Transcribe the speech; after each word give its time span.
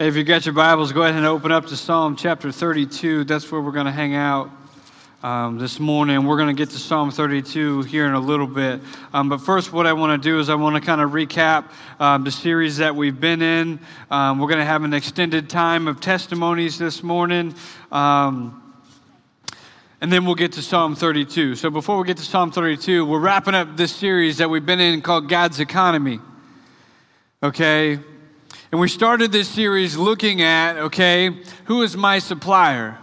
If 0.00 0.14
you 0.14 0.22
got 0.22 0.46
your 0.46 0.52
Bibles, 0.52 0.92
go 0.92 1.02
ahead 1.02 1.16
and 1.16 1.26
open 1.26 1.50
up 1.50 1.66
to 1.66 1.76
Psalm 1.76 2.14
chapter 2.14 2.52
32. 2.52 3.24
That's 3.24 3.50
where 3.50 3.60
we're 3.60 3.72
going 3.72 3.86
to 3.86 3.90
hang 3.90 4.14
out 4.14 4.48
um, 5.24 5.58
this 5.58 5.80
morning. 5.80 6.24
We're 6.24 6.36
going 6.36 6.54
to 6.54 6.62
get 6.62 6.70
to 6.70 6.78
Psalm 6.78 7.10
32 7.10 7.82
here 7.82 8.06
in 8.06 8.12
a 8.12 8.20
little 8.20 8.46
bit. 8.46 8.80
Um, 9.12 9.28
but 9.28 9.38
first, 9.38 9.72
what 9.72 9.88
I 9.88 9.92
want 9.94 10.22
to 10.22 10.28
do 10.28 10.38
is 10.38 10.50
I 10.50 10.54
want 10.54 10.76
to 10.76 10.80
kind 10.80 11.00
of 11.00 11.10
recap 11.10 11.72
um, 11.98 12.22
the 12.22 12.30
series 12.30 12.76
that 12.76 12.94
we've 12.94 13.18
been 13.18 13.42
in. 13.42 13.80
Um, 14.08 14.38
we're 14.38 14.46
going 14.46 14.60
to 14.60 14.64
have 14.64 14.84
an 14.84 14.94
extended 14.94 15.50
time 15.50 15.88
of 15.88 16.00
testimonies 16.00 16.78
this 16.78 17.02
morning. 17.02 17.52
Um, 17.90 18.76
and 20.00 20.12
then 20.12 20.24
we'll 20.24 20.36
get 20.36 20.52
to 20.52 20.62
Psalm 20.62 20.94
32. 20.94 21.56
So 21.56 21.70
before 21.70 21.98
we 21.98 22.06
get 22.06 22.18
to 22.18 22.24
Psalm 22.24 22.52
32, 22.52 23.04
we're 23.04 23.18
wrapping 23.18 23.56
up 23.56 23.76
this 23.76 23.96
series 23.96 24.38
that 24.38 24.48
we've 24.48 24.64
been 24.64 24.78
in 24.78 25.02
called 25.02 25.28
God's 25.28 25.58
Economy. 25.58 26.20
Okay? 27.42 27.98
And 28.70 28.80
we 28.80 28.88
started 28.88 29.32
this 29.32 29.48
series 29.48 29.96
looking 29.96 30.42
at, 30.42 30.76
okay, 30.76 31.30
who 31.64 31.82
is 31.82 31.96
my 31.96 32.18
supplier? 32.18 32.98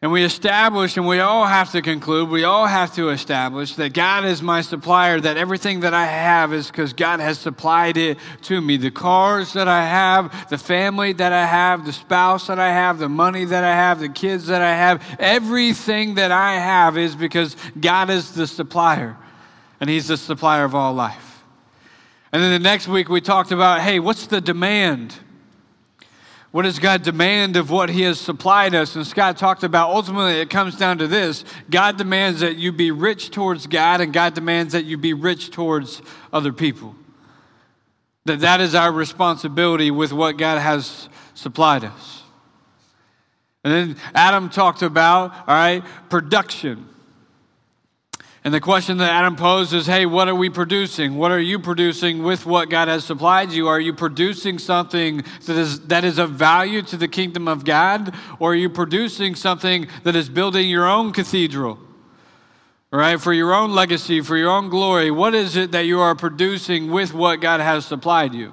And 0.00 0.12
we 0.12 0.22
established, 0.22 0.96
and 0.96 1.08
we 1.08 1.18
all 1.18 1.44
have 1.44 1.72
to 1.72 1.82
conclude, 1.82 2.28
we 2.28 2.44
all 2.44 2.66
have 2.66 2.94
to 2.94 3.10
establish 3.10 3.74
that 3.74 3.92
God 3.94 4.24
is 4.24 4.40
my 4.40 4.60
supplier, 4.60 5.20
that 5.20 5.36
everything 5.36 5.80
that 5.80 5.92
I 5.92 6.06
have 6.06 6.52
is 6.52 6.68
because 6.68 6.92
God 6.92 7.18
has 7.18 7.38
supplied 7.38 7.96
it 7.96 8.16
to 8.42 8.60
me. 8.60 8.76
The 8.76 8.92
cars 8.92 9.54
that 9.54 9.66
I 9.66 9.84
have, 9.84 10.50
the 10.50 10.58
family 10.58 11.12
that 11.14 11.32
I 11.32 11.46
have, 11.46 11.84
the 11.84 11.92
spouse 11.92 12.46
that 12.46 12.60
I 12.60 12.68
have, 12.68 12.98
the 12.98 13.08
money 13.08 13.44
that 13.44 13.64
I 13.64 13.74
have, 13.74 13.98
the 13.98 14.08
kids 14.08 14.46
that 14.46 14.62
I 14.62 14.70
have, 14.70 15.02
everything 15.18 16.14
that 16.14 16.30
I 16.30 16.54
have 16.54 16.96
is 16.96 17.16
because 17.16 17.56
God 17.80 18.08
is 18.08 18.32
the 18.32 18.46
supplier, 18.46 19.16
and 19.80 19.90
He's 19.90 20.06
the 20.06 20.16
supplier 20.16 20.64
of 20.64 20.76
all 20.76 20.94
life. 20.94 21.27
And 22.32 22.42
then 22.42 22.52
the 22.52 22.58
next 22.58 22.88
week 22.88 23.08
we 23.08 23.20
talked 23.20 23.52
about 23.52 23.80
hey, 23.80 24.00
what's 24.00 24.26
the 24.26 24.40
demand? 24.40 25.14
What 26.50 26.62
does 26.62 26.78
God 26.78 27.02
demand 27.02 27.56
of 27.56 27.70
what 27.70 27.90
He 27.90 28.02
has 28.02 28.18
supplied 28.18 28.74
us? 28.74 28.96
And 28.96 29.06
Scott 29.06 29.36
talked 29.36 29.64
about 29.64 29.90
ultimately 29.90 30.40
it 30.40 30.48
comes 30.48 30.76
down 30.76 30.98
to 30.98 31.06
this 31.06 31.44
God 31.68 31.98
demands 31.98 32.40
that 32.40 32.56
you 32.56 32.72
be 32.72 32.90
rich 32.90 33.30
towards 33.30 33.66
God, 33.66 34.00
and 34.00 34.12
God 34.12 34.34
demands 34.34 34.72
that 34.72 34.84
you 34.84 34.96
be 34.96 35.12
rich 35.12 35.50
towards 35.50 36.02
other 36.32 36.52
people. 36.52 36.94
That 38.24 38.40
that 38.40 38.60
is 38.60 38.74
our 38.74 38.92
responsibility 38.92 39.90
with 39.90 40.12
what 40.12 40.36
God 40.36 40.58
has 40.58 41.08
supplied 41.34 41.84
us. 41.84 42.22
And 43.64 43.72
then 43.72 43.96
Adam 44.14 44.48
talked 44.48 44.82
about, 44.82 45.32
all 45.32 45.54
right, 45.54 45.82
production. 46.08 46.88
And 48.44 48.54
the 48.54 48.60
question 48.60 48.98
that 48.98 49.10
Adam 49.10 49.36
posed 49.36 49.72
is 49.72 49.86
hey, 49.86 50.06
what 50.06 50.28
are 50.28 50.34
we 50.34 50.48
producing? 50.48 51.16
What 51.16 51.32
are 51.32 51.40
you 51.40 51.58
producing 51.58 52.22
with 52.22 52.46
what 52.46 52.70
God 52.70 52.88
has 52.88 53.04
supplied 53.04 53.50
you? 53.50 53.66
Are 53.66 53.80
you 53.80 53.92
producing 53.92 54.58
something 54.58 55.24
that 55.46 55.56
is, 55.56 55.80
that 55.88 56.04
is 56.04 56.18
of 56.18 56.30
value 56.30 56.82
to 56.82 56.96
the 56.96 57.08
kingdom 57.08 57.48
of 57.48 57.64
God? 57.64 58.14
Or 58.38 58.52
are 58.52 58.56
you 58.56 58.70
producing 58.70 59.34
something 59.34 59.88
that 60.04 60.14
is 60.14 60.28
building 60.28 60.68
your 60.68 60.86
own 60.86 61.12
cathedral? 61.12 61.78
Right? 62.90 63.20
For 63.20 63.32
your 63.32 63.52
own 63.52 63.72
legacy, 63.72 64.20
for 64.20 64.36
your 64.36 64.50
own 64.50 64.70
glory. 64.70 65.10
What 65.10 65.34
is 65.34 65.56
it 65.56 65.72
that 65.72 65.82
you 65.82 66.00
are 66.00 66.14
producing 66.14 66.90
with 66.90 67.12
what 67.12 67.40
God 67.40 67.60
has 67.60 67.84
supplied 67.84 68.34
you? 68.34 68.52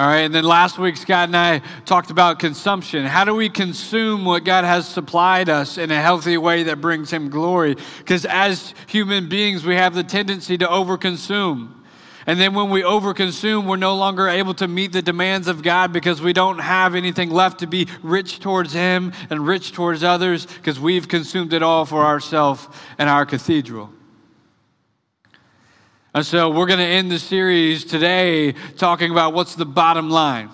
All 0.00 0.06
right, 0.06 0.20
and 0.20 0.34
then 0.34 0.44
last 0.44 0.78
week, 0.78 0.96
Scott 0.96 1.28
and 1.28 1.36
I 1.36 1.58
talked 1.84 2.10
about 2.10 2.38
consumption. 2.38 3.04
How 3.04 3.26
do 3.26 3.34
we 3.34 3.50
consume 3.50 4.24
what 4.24 4.44
God 4.44 4.64
has 4.64 4.88
supplied 4.88 5.50
us 5.50 5.76
in 5.76 5.90
a 5.90 6.00
healthy 6.00 6.38
way 6.38 6.62
that 6.62 6.80
brings 6.80 7.10
Him 7.10 7.28
glory? 7.28 7.76
Because 7.98 8.24
as 8.24 8.72
human 8.86 9.28
beings, 9.28 9.62
we 9.62 9.74
have 9.74 9.94
the 9.94 10.02
tendency 10.02 10.56
to 10.56 10.66
overconsume. 10.66 11.74
And 12.26 12.40
then 12.40 12.54
when 12.54 12.70
we 12.70 12.80
overconsume, 12.80 13.66
we're 13.66 13.76
no 13.76 13.94
longer 13.94 14.26
able 14.26 14.54
to 14.54 14.66
meet 14.66 14.92
the 14.92 15.02
demands 15.02 15.48
of 15.48 15.62
God 15.62 15.92
because 15.92 16.22
we 16.22 16.32
don't 16.32 16.60
have 16.60 16.94
anything 16.94 17.30
left 17.30 17.58
to 17.58 17.66
be 17.66 17.86
rich 18.02 18.40
towards 18.40 18.72
Him 18.72 19.12
and 19.28 19.46
rich 19.46 19.72
towards 19.72 20.02
others 20.02 20.46
because 20.46 20.80
we've 20.80 21.08
consumed 21.08 21.52
it 21.52 21.62
all 21.62 21.84
for 21.84 22.06
ourselves 22.06 22.66
and 22.96 23.10
our 23.10 23.26
cathedral. 23.26 23.92
And 26.12 26.26
so 26.26 26.50
we're 26.50 26.66
going 26.66 26.80
to 26.80 26.84
end 26.84 27.08
the 27.08 27.20
series 27.20 27.84
today 27.84 28.52
talking 28.76 29.12
about 29.12 29.32
what's 29.32 29.54
the 29.54 29.64
bottom 29.64 30.10
line, 30.10 30.50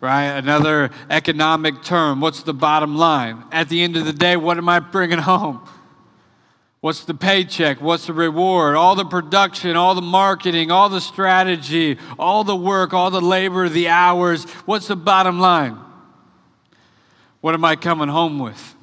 right? 0.00 0.24
Another 0.24 0.90
economic 1.10 1.84
term. 1.84 2.20
What's 2.20 2.42
the 2.42 2.54
bottom 2.54 2.96
line? 2.96 3.44
At 3.52 3.68
the 3.68 3.84
end 3.84 3.96
of 3.96 4.04
the 4.04 4.12
day, 4.12 4.36
what 4.36 4.58
am 4.58 4.68
I 4.68 4.80
bringing 4.80 5.20
home? 5.20 5.60
What's 6.80 7.04
the 7.04 7.14
paycheck? 7.14 7.80
What's 7.80 8.08
the 8.08 8.14
reward? 8.14 8.74
All 8.74 8.96
the 8.96 9.04
production, 9.04 9.76
all 9.76 9.94
the 9.94 10.02
marketing, 10.02 10.72
all 10.72 10.88
the 10.88 11.00
strategy, 11.00 11.96
all 12.18 12.42
the 12.42 12.56
work, 12.56 12.92
all 12.92 13.12
the 13.12 13.20
labor, 13.20 13.68
the 13.68 13.88
hours. 13.88 14.42
What's 14.66 14.88
the 14.88 14.96
bottom 14.96 15.38
line? 15.38 15.78
What 17.40 17.54
am 17.54 17.64
I 17.64 17.76
coming 17.76 18.08
home 18.08 18.40
with? 18.40 18.74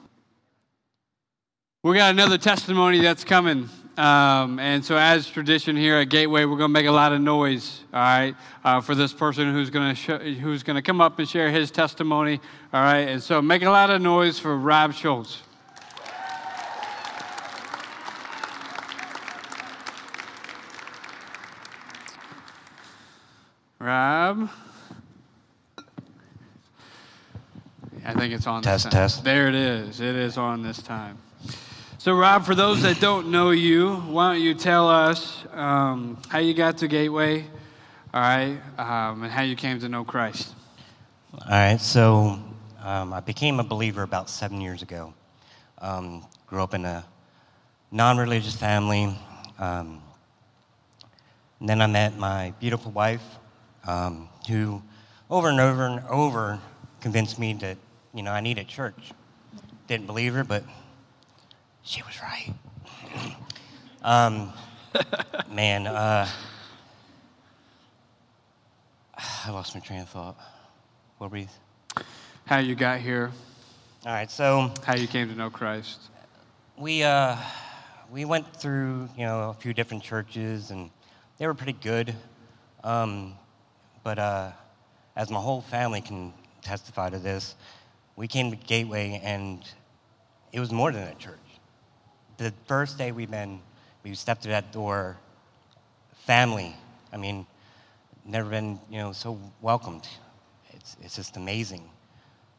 We 1.84 1.98
got 1.98 2.12
another 2.12 2.38
testimony 2.38 3.02
that's 3.02 3.26
coming 3.26 3.70
um, 3.98 4.60
and 4.60 4.84
so, 4.84 4.96
as 4.96 5.28
tradition 5.28 5.76
here 5.76 5.98
at 5.98 6.10
Gateway, 6.10 6.46
we're 6.46 6.58
going 6.58 6.70
to 6.70 6.74
make 6.74 6.86
a 6.86 6.92
lot 6.92 7.12
of 7.12 7.22
noise, 7.22 7.84
all 7.94 8.00
right, 8.00 8.36
uh, 8.64 8.80
for 8.82 8.96
this 8.96 9.14
person 9.14 9.52
who's 9.52 9.70
going 9.70 9.96
to 9.96 10.18
who's 10.36 10.64
going 10.64 10.76
to 10.76 10.82
come 10.82 11.02
up 11.02 11.20
and 11.20 11.28
share 11.28 11.52
his 11.52 11.72
testimony, 11.72 12.40
all 12.74 12.82
right. 12.82 13.08
And 13.08 13.22
so, 13.22 13.42
make 13.42 13.64
a 13.64 13.70
lot 13.70 13.90
of 13.90 14.02
noise 14.02 14.40
for 14.40 14.58
Rob 14.58 14.94
Schultz. 14.94 15.44
Rob. 23.80 24.50
I 28.06 28.14
think 28.14 28.34
it's 28.34 28.48
on. 28.48 28.62
Test, 28.62 28.92
test. 28.92 29.24
There 29.24 29.48
it 29.48 29.56
is. 29.56 30.00
It 30.00 30.16
is 30.16 30.38
on 30.38 30.64
this 30.64 30.82
time. 30.82 31.18
So, 32.02 32.16
Rob, 32.16 32.46
for 32.46 32.56
those 32.56 32.82
that 32.82 33.00
don't 33.00 33.30
know 33.30 33.52
you, 33.52 33.94
why 33.94 34.34
don't 34.34 34.42
you 34.42 34.56
tell 34.56 34.90
us 34.90 35.46
um, 35.54 36.18
how 36.30 36.40
you 36.40 36.56
got 36.56 36.80
to 36.80 36.88
Gateway, 36.88 37.46
all 38.12 38.22
right, 38.22 38.58
um, 38.80 39.22
and 39.22 39.32
how 39.32 39.44
you 39.44 39.56
came 39.56 39.80
to 39.80 39.88
know 39.88 40.04
Christ? 40.04 40.52
All 41.32 41.42
right, 41.48 41.80
so 41.80 42.40
um, 42.82 43.14
I 43.14 43.20
became 43.20 43.60
a 43.60 43.64
believer 43.64 44.02
about 44.02 44.32
seven 44.32 44.62
years 44.62 44.82
ago. 44.82 45.14
Um, 45.78 46.26
grew 46.48 46.64
up 46.64 46.74
in 46.74 46.86
a 46.86 47.06
non 47.92 48.18
religious 48.18 48.56
family. 48.56 49.16
Um, 49.60 50.02
then 51.62 51.84
I 51.84 51.86
met 51.86 52.18
my 52.18 52.52
beautiful 52.60 52.92
wife, 52.92 53.22
um, 53.86 54.28
who 54.48 54.82
over 55.30 55.50
and 55.50 55.60
over 55.60 55.86
and 55.86 56.04
over 56.08 56.60
convinced 57.00 57.38
me 57.38 57.54
that, 57.62 57.78
you 58.12 58.24
know, 58.24 58.32
I 58.32 58.42
needed 58.42 58.68
church. 58.68 59.12
Didn't 59.88 60.08
believe 60.08 60.34
her, 60.34 60.44
but 60.44 60.64
she 61.84 62.02
was 62.04 62.22
right. 62.22 62.54
um, 64.04 64.54
man, 65.52 65.88
uh, 65.88 66.28
I 69.46 69.50
lost 69.52 69.74
my 69.76 69.82
train 69.82 70.02
of 70.02 70.10
thought. 70.10 70.38
What 71.18 71.32
were 71.32 71.38
you? 71.38 71.48
How 72.46 72.58
you 72.58 72.76
got 72.76 73.00
here? 73.00 73.32
All 74.06 74.12
right, 74.12 74.30
so 74.32 74.72
how 74.84 74.96
you 74.96 75.08
came 75.08 75.30
to 75.30 75.36
know 75.36 75.50
Christ? 75.50 76.00
We 76.78 77.04
uh, 77.04 77.38
we 78.12 78.26
went 78.26 78.52
through 78.56 79.10
you 79.16 79.26
know 79.26 79.50
a 79.50 79.54
few 79.54 79.74
different 79.74 80.04
churches 80.04 80.72
and 80.72 80.90
they 81.38 81.46
were 81.48 81.54
pretty 81.54 81.74
good, 81.74 82.16
um, 82.84 83.34
but 84.04 84.18
uh, 84.18 84.52
as 85.16 85.30
my 85.30 85.40
whole 85.40 85.62
family 85.62 86.02
can 86.02 86.34
testify 86.62 87.10
to 87.10 87.20
this, 87.20 87.56
we 88.16 88.28
came 88.28 88.52
to 88.52 88.58
Gateway 88.58 89.22
and 89.24 89.64
it 90.52 90.60
was 90.60 90.72
more 90.72 90.92
than 90.92 91.08
a 91.08 91.16
church 91.16 91.38
the 92.42 92.54
first 92.66 92.98
day 92.98 93.12
we 93.12 93.26
been, 93.26 93.60
we 94.04 94.16
stepped 94.16 94.44
through 94.44 94.54
that 94.54 94.72
door, 94.72 95.18
family. 96.26 96.76
I 97.14 97.18
mean, 97.18 97.46
never 98.26 98.50
been, 98.50 98.80
you 98.90 98.98
know, 98.98 99.12
so 99.12 99.40
welcomed. 99.62 100.08
It's, 100.72 100.98
it's 101.02 101.16
just 101.16 101.38
amazing. 101.38 101.88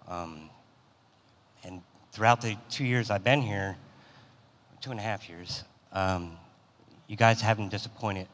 Um, 0.09 0.51
and 1.65 1.83
throughout 2.13 2.41
the 2.41 2.57
two 2.71 2.85
years 2.85 3.11
I've 3.11 3.25
been 3.25 3.43
here, 3.43 3.77
two 4.81 4.91
and 4.91 5.01
a 5.01 5.03
half 5.03 5.29
years, 5.29 5.65
um, 5.93 6.37
you 7.09 7.17
guys 7.17 7.41
haven't 7.41 7.71
disappointed. 7.71 8.29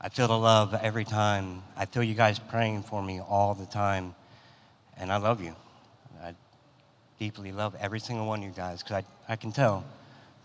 I 0.00 0.08
feel 0.08 0.28
the 0.28 0.38
love 0.38 0.74
every 0.74 1.04
time. 1.04 1.62
I 1.76 1.86
feel 1.86 2.02
you 2.02 2.14
guys 2.14 2.38
praying 2.38 2.84
for 2.84 3.02
me 3.02 3.20
all 3.20 3.54
the 3.54 3.66
time. 3.66 4.14
And 4.96 5.12
I 5.12 5.16
love 5.16 5.42
you. 5.42 5.54
I 6.22 6.34
deeply 7.18 7.52
love 7.52 7.74
every 7.80 8.00
single 8.00 8.26
one 8.26 8.40
of 8.40 8.44
you 8.44 8.52
guys 8.52 8.82
because 8.82 9.04
I, 9.28 9.32
I 9.32 9.36
can 9.36 9.52
tell 9.52 9.84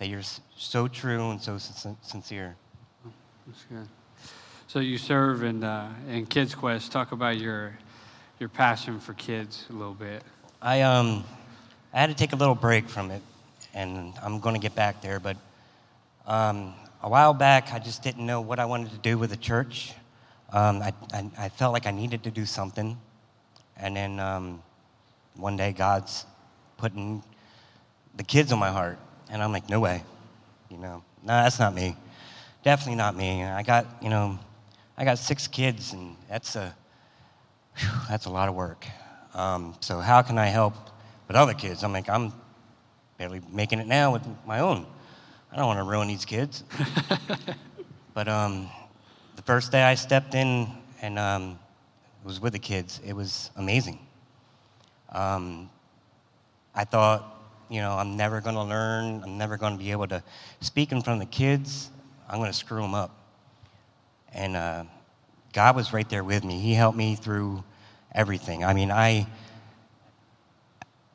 that 0.04 0.10
you're 0.10 0.22
so 0.58 0.90
true 0.90 1.32
and 1.32 1.42
so 1.42 1.58
sincere. 1.58 2.58
That's 3.48 3.64
good. 3.70 3.88
So 4.68 4.80
you 4.80 4.98
serve 4.98 5.44
in, 5.44 5.64
uh, 5.64 5.94
in 6.10 6.26
Kids 6.26 6.54
Quest. 6.54 6.92
Talk 6.92 7.14
about 7.14 7.38
your, 7.38 7.78
your 8.38 8.50
passion 8.50 9.00
for 9.00 9.14
kids 9.14 9.66
a 9.70 9.72
little 9.72 9.94
bit. 9.94 10.22
I, 10.62 10.82
um, 10.82 11.24
I 11.94 12.02
had 12.02 12.10
to 12.10 12.16
take 12.18 12.34
a 12.34 12.36
little 12.36 12.54
break 12.54 12.90
from 12.90 13.12
it, 13.12 13.22
and 13.74 14.12
I'm 14.22 14.42
going 14.42 14.56
to 14.56 14.60
get 14.60 14.76
back 14.76 15.02
there. 15.02 15.22
But 15.22 15.38
um, 16.28 16.74
a 17.02 17.08
while 17.08 17.34
back, 17.34 17.72
I 17.72 17.80
just 17.80 18.04
didn't 18.04 18.26
know 18.26 18.42
what 18.42 18.60
I 18.60 18.66
wanted 18.66 18.92
to 18.92 18.98
do 18.98 19.18
with 19.18 19.30
the 19.30 19.38
church. 19.38 19.94
um, 20.52 20.82
I, 20.82 20.92
I, 21.14 21.30
I, 21.38 21.48
felt 21.48 21.72
like 21.72 21.88
I 21.88 21.92
needed 21.92 22.24
to 22.24 22.32
do 22.32 22.46
something. 22.46 22.98
And 23.78 23.96
then 23.96 24.20
um, 24.20 24.64
one 25.38 25.56
day, 25.56 25.72
God's 25.72 26.26
putting 26.76 27.24
the 28.18 28.24
kids 28.24 28.52
on 28.52 28.60
my 28.60 28.70
heart. 28.70 29.00
And 29.34 29.42
I'm 29.42 29.52
like, 29.52 29.68
no 29.68 29.80
way. 29.80 30.04
You 30.70 30.78
know, 30.78 31.04
no, 31.24 31.34
that's 31.44 31.58
not 31.58 31.74
me. 31.74 31.98
Definitely 32.64 32.96
not 32.96 33.16
me. 33.16 33.44
I 33.44 33.64
got, 33.64 33.88
you 34.00 34.10
know, 34.10 34.38
I 34.96 35.06
got 35.06 35.18
six 35.18 35.48
kids, 35.48 35.92
and 35.92 36.16
that's 36.30 36.56
a, 36.56 36.74
whew, 37.76 37.90
that's 38.08 38.28
a 38.28 38.30
lot 38.30 38.48
of 38.48 38.54
work. 38.54 38.86
Um, 39.34 39.74
so 39.80 40.00
how 40.00 40.22
can 40.22 40.38
I 40.38 40.46
help 40.46 40.76
with 41.28 41.36
other 41.36 41.56
kids? 41.56 41.84
I'm 41.84 41.92
like, 41.92 42.10
I'm 42.10 42.32
barely 43.18 43.42
making 43.52 43.80
it 43.80 43.88
now 43.88 44.14
with 44.14 44.22
my 44.46 44.60
own. 44.60 44.86
I 45.52 45.56
don't 45.56 45.66
want 45.66 45.80
to 45.80 45.84
ruin 45.84 46.08
these 46.08 46.26
kids. 46.26 46.64
but 48.14 48.28
um, 48.28 48.70
the 49.36 49.42
first 49.42 49.72
day 49.72 49.82
I 49.82 49.96
stepped 49.96 50.36
in 50.36 50.68
and 51.02 51.18
um, 51.18 51.58
was 52.24 52.40
with 52.40 52.54
the 52.54 52.60
kids, 52.60 53.02
it 53.04 53.14
was 53.14 53.50
amazing. 53.56 53.98
Um, 55.12 55.72
I 56.76 56.84
thought, 56.86 57.43
you 57.74 57.82
know, 57.82 57.94
I'm 57.94 58.16
never 58.16 58.40
going 58.40 58.54
to 58.54 58.64
learn. 58.64 59.24
I'm 59.24 59.40
never 59.40 59.58
going 59.58 59.74
to 59.74 59.84
be 59.84 59.90
able 59.90 60.08
to 60.10 60.22
speak 60.60 60.92
in 60.92 61.02
front 61.02 61.24
of 61.24 61.28
the 61.28 61.36
kids. 61.36 61.90
I'm 62.30 62.38
going 62.38 62.52
to 62.52 62.58
screw 62.58 62.84
them 62.84 62.94
up. 62.94 63.18
And 64.32 64.56
uh, 64.56 64.84
God 65.54 65.76
was 65.76 65.92
right 65.92 66.08
there 66.08 66.24
with 66.24 66.44
me. 66.44 66.60
He 66.60 66.76
helped 66.76 66.96
me 66.96 67.16
through 67.16 67.64
everything. 68.14 68.64
I 68.64 68.74
mean, 68.74 68.92
I 68.92 69.26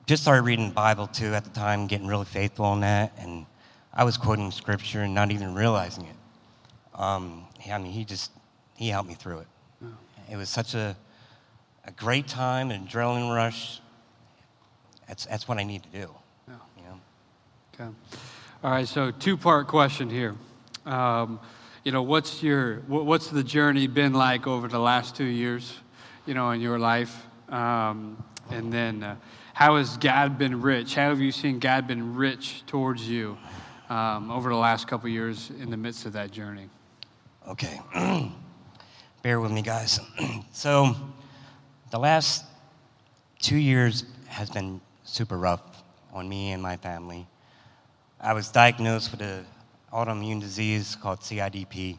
just 0.07 0.23
started 0.23 0.43
reading 0.43 0.71
the 0.71 0.75
Bible 0.75 1.07
too 1.07 1.33
at 1.33 1.45
the 1.45 1.51
time, 1.51 1.87
getting 1.87 2.09
really 2.09 2.25
faithful 2.25 2.65
on 2.65 2.81
that, 2.81 3.13
and 3.19 3.47
I 3.95 4.03
was 4.03 4.17
quoting 4.17 4.51
scripture 4.51 5.03
and 5.03 5.15
not 5.15 5.31
even 5.31 5.55
realizing 5.55 6.07
it. 6.07 7.01
Um, 7.01 7.45
I 7.71 7.79
mean, 7.79 7.93
he 7.93 8.05
just 8.05 8.33
he 8.75 8.89
helped 8.89 9.09
me 9.09 9.15
through 9.15 9.41
it. 9.41 9.47
It 10.29 10.37
was 10.37 10.49
such 10.49 10.75
a 10.75 10.97
a 11.85 11.93
great 11.93 12.27
time, 12.27 12.73
an 12.73 12.87
adrenaline 12.89 13.33
rush. 13.33 13.81
That's 15.07 15.27
that's 15.27 15.47
what 15.47 15.59
I 15.59 15.63
need 15.63 15.85
to 15.85 15.89
do. 15.91 16.15
Okay. 17.81 17.91
All 18.65 18.73
right. 18.73 18.89
So 18.89 19.13
two 19.13 19.37
part 19.37 19.69
question 19.69 20.11
here. 20.11 20.35
Um, 20.85 21.39
you 21.85 21.93
know, 21.93 22.03
what's 22.03 22.43
your 22.43 22.79
what's 22.89 23.29
the 23.29 23.45
journey 23.45 23.87
been 23.87 24.15
like 24.15 24.49
over 24.49 24.67
the 24.67 24.81
last 24.81 25.15
two 25.15 25.25
years? 25.25 25.79
You 26.27 26.35
know, 26.35 26.51
in 26.51 26.61
your 26.61 26.81
life, 26.81 27.25
um, 27.49 28.21
and 28.51 28.73
then 28.73 29.05
uh, 29.05 29.17
how 29.55 29.77
has 29.77 29.97
God 29.97 30.39
been 30.39 30.61
rich? 30.61 30.97
How 30.97 31.11
have 31.11 31.21
you 31.21 31.31
seen 31.31 31.61
God 31.61 31.87
been 31.87 32.17
rich 32.17 32.65
towards 32.67 33.09
you 33.09 33.39
um, 33.89 34.33
over 34.33 34.49
the 34.49 34.57
last 34.57 34.89
couple 34.89 35.09
years 35.09 35.51
in 35.61 35.71
the 35.71 35.77
midst 35.77 36.05
of 36.05 36.15
that 36.15 36.33
journey? 36.33 36.69
Okay, 37.47 37.81
bear 39.23 39.39
with 39.39 39.53
me, 39.53 39.63
guys. 39.63 40.01
so, 40.53 40.97
the 41.93 41.99
last 41.99 42.45
two 43.39 43.57
years 43.57 44.05
has 44.27 44.51
been 44.51 44.81
super 45.05 45.39
rough 45.39 45.63
on 46.13 46.29
me 46.29 46.51
and 46.51 46.61
my 46.61 46.77
family. 46.77 47.29
I 48.21 48.33
was 48.33 48.51
diagnosed 48.51 49.13
with 49.13 49.23
an 49.23 49.47
autoimmune 49.93 50.41
disease 50.41 50.97
called 50.97 51.21
CIDP. 51.21 51.99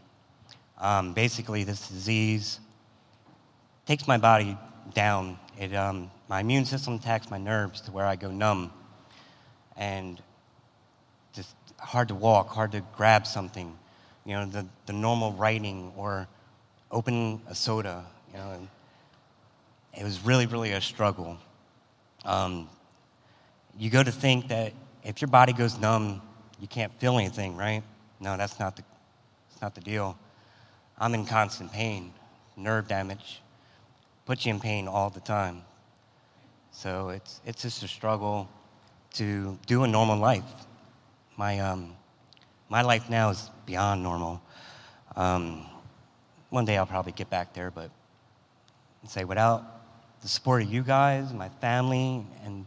Um, 0.77 1.13
basically, 1.13 1.63
this 1.63 1.87
disease 1.87 2.59
takes 3.85 4.05
my 4.05 4.17
body 4.17 4.57
down. 4.93 5.39
It, 5.57 5.73
um, 5.73 6.11
my 6.27 6.41
immune 6.41 6.65
system 6.65 6.95
attacks 6.95 7.31
my 7.31 7.37
nerves 7.37 7.79
to 7.81 7.91
where 7.91 8.05
I 8.05 8.17
go 8.17 8.31
numb. 8.31 8.73
And 9.77 10.21
just 11.31 11.55
hard 11.77 12.09
to 12.09 12.15
walk, 12.15 12.49
hard 12.49 12.73
to 12.73 12.81
grab 12.97 13.25
something. 13.25 13.77
You 14.25 14.33
know, 14.33 14.45
the, 14.45 14.65
the 14.87 14.93
normal 14.93 15.31
writing 15.31 15.93
or 15.95 16.27
open 16.91 17.41
a 17.47 17.55
soda, 17.55 18.03
you 18.33 18.37
know. 18.37 18.67
It 19.97 20.03
was 20.03 20.19
really, 20.25 20.47
really 20.47 20.73
a 20.73 20.81
struggle. 20.81 21.37
Um, 22.25 22.69
you 23.77 23.89
go 23.89 24.03
to 24.03 24.11
think 24.11 24.49
that 24.49 24.73
if 25.03 25.21
your 25.21 25.29
body 25.29 25.53
goes 25.53 25.79
numb, 25.79 26.21
you 26.59 26.67
can't 26.67 26.91
feel 26.99 27.17
anything, 27.17 27.55
right? 27.55 27.83
No, 28.19 28.37
that's 28.37 28.59
not 28.59 28.75
the, 28.75 28.83
that's 29.49 29.61
not 29.61 29.75
the 29.75 29.81
deal. 29.81 30.17
I'm 30.97 31.13
in 31.13 31.25
constant 31.25 31.71
pain, 31.71 32.13
nerve 32.57 32.87
damage, 32.87 33.41
puts 34.25 34.45
you 34.45 34.53
in 34.53 34.59
pain 34.59 34.87
all 34.87 35.09
the 35.09 35.21
time. 35.21 35.63
So 36.71 37.09
it's, 37.09 37.41
it's 37.45 37.61
just 37.61 37.83
a 37.83 37.87
struggle 37.87 38.49
to 39.13 39.57
do 39.65 39.83
a 39.83 39.87
normal 39.87 40.17
life. 40.17 40.43
My, 41.37 41.59
um, 41.59 41.95
my 42.67 42.81
life 42.81 43.09
now 43.09 43.29
is 43.29 43.49
beyond 43.65 44.03
normal. 44.03 44.41
Um, 45.15 45.65
one 46.49 46.65
day 46.65 46.77
I'll 46.77 46.85
probably 46.85 47.11
get 47.13 47.29
back 47.29 47.53
there, 47.53 47.71
but 47.71 47.91
say 49.07 49.23
without 49.23 49.63
the 50.21 50.27
support 50.27 50.61
of 50.63 50.71
you 50.71 50.83
guys, 50.83 51.33
my 51.33 51.49
family, 51.49 52.25
and 52.43 52.65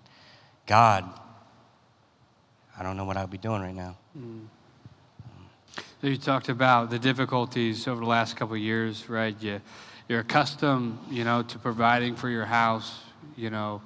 God, 0.67 1.05
I 2.79 2.83
don't 2.83 2.97
know 2.97 3.05
what 3.05 3.17
I'd 3.17 3.31
be 3.31 3.39
doing 3.39 3.63
right 3.63 3.75
now. 3.75 3.97
Mm. 4.19 4.47
So 6.01 6.09
you 6.09 6.17
talked 6.17 6.49
about 6.49 6.91
the 6.91 6.99
difficulties 6.99 7.87
over 7.87 8.01
the 8.01 8.07
last 8.07 8.37
couple 8.37 8.57
of 8.57 8.61
years, 8.61 9.09
right? 9.09 9.37
You, 9.41 9.61
you're 10.09 10.21
accustomed, 10.21 10.99
you 11.09 11.23
know, 11.23 11.43
to 11.45 11.59
providing 11.59 12.17
for 12.17 12.29
your 12.29 12.45
house. 12.45 13.01
You 13.37 13.51
know, 13.51 13.83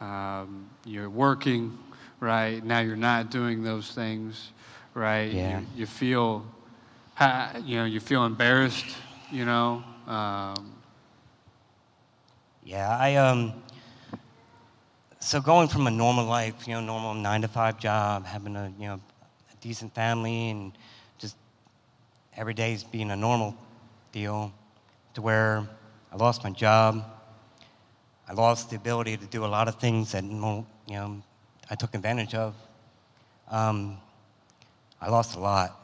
um, 0.00 0.68
you're 0.84 1.08
working, 1.08 1.78
right? 2.20 2.62
Now 2.62 2.80
you're 2.80 2.96
not 2.96 3.30
doing 3.30 3.62
those 3.62 3.90
things, 3.92 4.50
right? 4.92 5.32
Yeah. 5.32 5.60
You, 5.60 5.66
you 5.76 5.86
feel, 5.86 6.44
you 7.64 7.76
know, 7.78 7.86
you 7.86 8.00
feel 8.00 8.26
embarrassed. 8.26 8.96
You 9.32 9.46
know. 9.46 9.82
Um, 10.06 10.74
yeah, 12.62 12.96
I 12.96 13.16
um, 13.16 13.54
so 15.24 15.40
going 15.40 15.68
from 15.68 15.86
a 15.86 15.90
normal 15.90 16.26
life, 16.26 16.68
you 16.68 16.74
know, 16.74 16.82
normal 16.82 17.14
nine 17.14 17.40
to 17.40 17.48
five 17.48 17.78
job, 17.78 18.26
having 18.26 18.54
a 18.56 18.70
you 18.78 18.86
know 18.88 19.00
a 19.50 19.56
decent 19.62 19.94
family, 19.94 20.50
and 20.50 20.72
just 21.18 21.36
every 22.36 22.52
day 22.52 22.74
is 22.74 22.84
being 22.84 23.10
a 23.10 23.16
normal 23.16 23.56
deal, 24.12 24.52
to 25.14 25.22
where 25.22 25.66
I 26.12 26.16
lost 26.16 26.44
my 26.44 26.50
job. 26.50 27.04
I 28.28 28.34
lost 28.34 28.68
the 28.68 28.76
ability 28.76 29.16
to 29.16 29.26
do 29.26 29.44
a 29.44 29.48
lot 29.48 29.66
of 29.66 29.76
things 29.76 30.12
that 30.12 30.24
you 30.24 30.66
know 30.88 31.22
I 31.70 31.74
took 31.74 31.94
advantage 31.94 32.34
of. 32.34 32.54
Um, 33.50 33.96
I 35.00 35.08
lost 35.08 35.36
a 35.36 35.40
lot. 35.40 35.80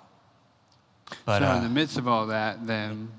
But 1.24 1.38
so 1.38 1.44
in 1.44 1.50
uh, 1.50 1.60
the 1.62 1.68
midst 1.70 1.96
of 1.96 2.06
all 2.06 2.26
that, 2.26 2.66
then 2.66 3.10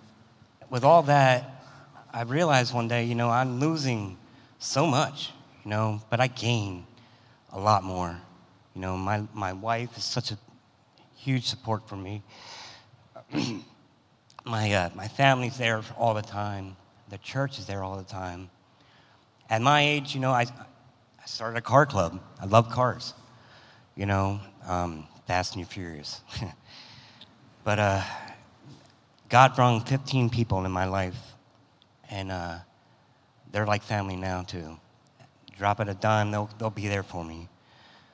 with 0.70 0.84
all 0.84 1.02
that, 1.04 1.66
I 2.14 2.22
realized 2.22 2.76
one 2.76 2.88
day, 2.88 3.06
you 3.06 3.16
know, 3.16 3.30
I'm 3.32 3.60
losing 3.60 4.18
so 4.60 4.86
much 4.86 5.32
you 5.64 5.70
know, 5.70 6.02
but 6.10 6.20
I 6.20 6.28
gain 6.28 6.86
a 7.52 7.60
lot 7.60 7.84
more. 7.84 8.20
You 8.76 8.82
know, 8.82 8.98
my, 8.98 9.24
my 9.34 9.54
wife 9.54 9.98
is 9.98 10.04
such 10.04 10.32
a 10.32 10.38
huge 11.16 11.46
support 11.46 11.88
for 11.88 11.96
me. 11.96 12.24
my, 14.46 14.74
uh, 14.74 14.90
my 14.96 15.08
family's 15.08 15.58
there 15.58 15.82
all 15.98 16.14
the 16.14 16.22
time. 16.22 16.76
The 17.10 17.18
church 17.20 17.60
is 17.60 17.66
there 17.66 17.84
all 17.84 17.98
the 17.98 18.04
time. 18.04 18.50
At 19.50 19.62
my 19.62 19.82
age, 19.82 20.16
you 20.16 20.22
know, 20.22 20.32
I, 20.32 20.42
I 20.42 21.26
started 21.26 21.58
a 21.58 21.62
car 21.62 21.86
club. 21.86 22.20
I 22.40 22.46
love 22.46 22.70
cars, 22.70 23.14
you 23.96 24.06
know, 24.06 24.40
um, 24.66 25.06
Fast 25.28 25.56
and 25.56 25.68
Furious. 25.68 26.22
but 27.64 27.78
uh, 27.78 28.02
God 29.30 29.56
brought 29.56 29.88
15 29.88 30.30
people 30.30 30.66
in 30.66 30.72
my 30.72 30.86
life, 30.86 31.20
and 32.10 32.32
uh, 32.32 32.60
they're 33.52 33.68
like 33.68 33.84
family 33.84 34.16
now, 34.16 34.44
too 34.44 34.78
drop 35.62 35.80
it 35.80 35.88
a 35.88 35.94
dime, 35.94 36.32
they'll, 36.32 36.50
they'll 36.58 36.72
be 36.72 36.88
there 36.88 37.04
for 37.04 37.24
me. 37.24 37.48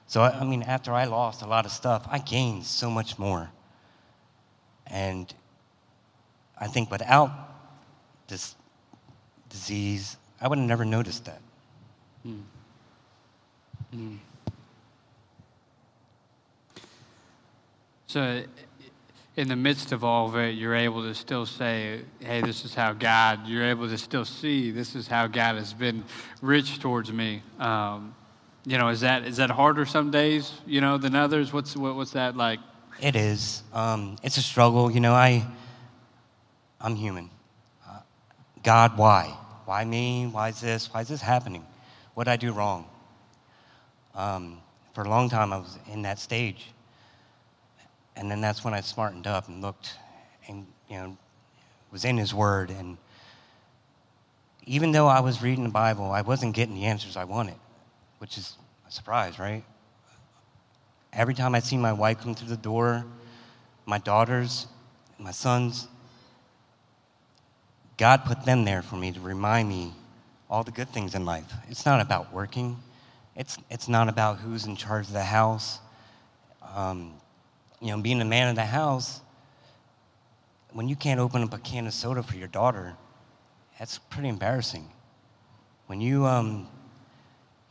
So, 0.06 0.22
I 0.22 0.44
mean, 0.44 0.64
after 0.64 0.92
I 0.92 1.06
lost 1.06 1.42
a 1.42 1.48
lot 1.48 1.66
of 1.66 1.72
stuff, 1.72 2.06
I 2.12 2.20
gained 2.20 2.66
so 2.66 2.90
much 2.90 3.18
more. 3.18 3.50
And 4.86 5.34
I 6.60 6.68
think 6.68 6.92
without 6.92 7.32
this 8.28 8.54
disease, 9.48 10.18
I 10.42 10.50
would 10.50 10.58
have 10.58 10.68
never 10.68 10.84
noticed 10.84 11.24
that. 11.24 11.42
Mm. 12.26 12.44
Mm. 13.96 14.18
So, 18.08 18.44
in 19.38 19.48
the 19.48 19.56
midst 19.56 19.92
of 19.92 20.04
all 20.04 20.28
of 20.28 20.36
it, 20.36 20.56
you're 20.56 20.76
able 20.76 21.04
to 21.04 21.14
still 21.14 21.46
say, 21.46 22.02
hey, 22.20 22.42
this 22.42 22.66
is 22.66 22.74
how 22.74 22.92
God, 22.92 23.48
you're 23.48 23.66
able 23.66 23.88
to 23.88 23.98
still 23.98 24.26
see 24.26 24.72
this 24.72 24.96
is 24.96 25.08
how 25.08 25.28
God 25.28 25.56
has 25.56 25.74
been 25.74 26.04
rich 26.42 26.80
towards 26.80 27.14
me. 27.14 27.44
Um, 27.60 28.16
you 28.66 28.80
know, 28.80 28.90
is 28.90 29.02
that 29.02 29.24
is 29.26 29.38
that 29.38 29.52
harder 29.52 29.86
some 29.86 30.10
days, 30.12 30.52
you 30.66 30.82
know, 30.82 30.98
than 30.98 31.16
others? 31.16 31.54
What's 31.54 31.78
what, 31.78 31.96
what's 31.96 32.12
that 32.12 32.36
like? 32.36 32.60
It 33.00 33.16
is. 33.16 33.62
Um, 33.74 34.18
it's 34.24 34.38
a 34.38 34.42
struggle. 34.42 34.92
You 34.92 35.00
know, 35.00 35.14
I 35.14 35.46
I'm 36.82 36.96
human. 36.96 37.30
Uh, 37.88 38.00
God, 38.64 38.98
why? 38.98 39.38
Why 39.66 39.86
me? 39.86 40.28
Why 40.28 40.50
is 40.50 40.60
this? 40.60 40.92
Why 40.92 41.02
is 41.02 41.08
this 41.08 41.22
happening? 41.22 41.66
What 42.16 42.24
did 42.24 42.32
I 42.32 42.38
do 42.38 42.52
wrong? 42.52 42.90
Um, 44.16 44.62
for 44.96 45.04
a 45.04 45.10
long 45.10 45.30
time, 45.30 45.54
I 45.54 45.58
was 45.58 45.78
in 45.94 46.02
that 46.02 46.18
stage. 46.18 46.66
And 48.18 48.30
then 48.30 48.42
that's 48.42 48.64
when 48.64 48.74
I 48.74 48.82
smartened 48.82 49.28
up 49.28 49.48
and 49.48 49.62
looked 49.62 49.94
and, 50.48 50.66
you 50.90 50.98
know, 50.98 51.18
was 51.92 52.04
in 52.04 52.18
His 52.18 52.34
Word 52.34 52.70
and 52.72 52.98
even 54.68 54.92
though 54.92 55.08
I 55.08 55.22
was 55.22 55.42
reading 55.42 55.64
the 55.64 55.70
Bible, 55.70 56.12
I 56.12 56.22
wasn't 56.22 56.54
getting 56.54 56.76
the 56.76 56.86
answers 56.86 57.16
I 57.16 57.24
wanted, 57.24 57.56
which 58.20 58.38
is 58.38 58.58
a 58.88 58.92
surprise, 58.92 59.40
right? 59.40 59.64
Every 61.14 61.34
time 61.34 61.56
I 61.56 61.60
see 61.60 61.78
my 61.78 61.94
wife 61.94 62.20
come 62.20 62.36
through 62.36 62.50
the 62.50 62.58
door, 62.58 63.06
my 63.86 63.98
daughters, 63.98 64.68
my 65.18 65.32
sons, 65.32 65.88
God 67.96 68.26
put 68.26 68.44
them 68.44 68.66
there 68.66 68.82
for 68.82 68.98
me 68.98 69.14
to 69.14 69.22
remind 69.22 69.70
me 69.70 69.94
all 70.50 70.64
the 70.64 70.72
good 70.72 70.90
things 70.90 71.16
in 71.16 71.24
life. 71.26 71.52
It's 71.70 71.86
not 71.86 72.02
about 72.02 72.34
working. 72.34 72.78
It's, 73.38 73.58
it's 73.72 73.88
not 73.88 74.10
about 74.10 74.40
who's 74.40 74.66
in 74.66 74.76
charge 74.76 75.08
of 75.08 75.14
the 75.14 75.24
house. 75.24 75.80
Um, 76.76 77.14
you 77.80 77.88
know, 77.88 78.02
being 78.02 78.20
the 78.20 78.26
man 78.26 78.50
of 78.50 78.56
the 78.56 78.66
house, 78.66 79.22
when 80.72 80.88
you 80.88 80.96
can't 80.96 81.20
open 81.20 81.44
up 81.44 81.54
a 81.54 81.58
can 81.58 81.88
of 81.88 81.94
soda 81.94 82.24
for 82.24 82.36
your 82.36 82.48
daughter, 82.48 82.96
that's 83.78 83.98
pretty 83.98 84.30
embarrassing. 84.30 84.90
When 85.88 86.02
you 86.02 86.26
um, 86.26 86.68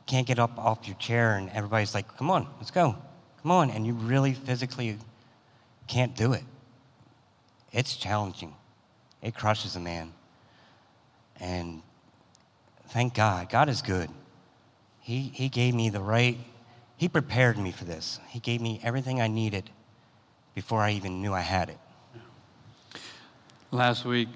can't 0.07 0.27
get 0.27 0.39
up 0.39 0.59
off 0.59 0.87
your 0.87 0.97
chair 0.97 1.37
and 1.37 1.51
everybody's 1.51 1.95
like, 1.95 2.17
come 2.17 2.31
on, 2.31 2.47
let's 2.59 2.71
go, 2.71 2.97
come 3.43 3.51
on, 3.51 3.71
and 3.71 3.87
you 3.87 3.93
really 3.93 4.33
physically 4.33 4.99
can't 5.87 6.17
do 6.17 6.33
it, 6.33 6.45
it's 7.73 7.97
challenging. 7.97 8.55
It 9.23 9.35
crushes 9.35 9.77
a 9.77 9.81
man. 9.81 10.13
And 11.41 11.83
thank 12.89 13.15
God, 13.15 13.51
God 13.51 13.69
is 13.69 13.83
good. 13.83 14.09
He, 15.01 15.31
he 15.35 15.49
gave 15.49 15.75
me 15.75 15.91
the 15.91 16.01
right, 16.01 16.39
He 16.97 17.09
prepared 17.09 17.59
me 17.59 17.73
for 17.73 17.85
this. 17.85 18.19
He 18.29 18.41
gave 18.41 18.61
me 18.61 18.81
everything 18.83 19.21
I 19.21 19.29
needed 19.29 19.71
before 20.57 20.81
I 20.81 20.93
even 20.93 21.21
knew 21.21 21.35
I 21.35 21.43
had 21.43 21.69
it. 21.69 21.79
Last 23.71 24.07
week, 24.07 24.29